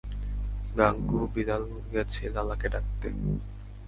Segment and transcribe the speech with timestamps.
[0.77, 1.63] গাঙু, বিলাল
[1.93, 3.07] গেছে লালাকে ডাকতে।